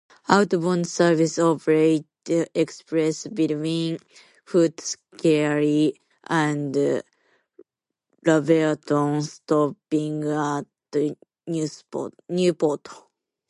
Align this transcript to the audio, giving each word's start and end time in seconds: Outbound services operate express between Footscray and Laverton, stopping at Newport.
Outbound 0.29 0.87
services 0.87 1.37
operate 1.37 2.07
express 2.27 3.27
between 3.27 3.99
Footscray 4.47 5.93
and 6.23 6.75
Laverton, 8.25 9.21
stopping 9.21 10.23
at 10.27 10.65
Newport. 12.27 12.87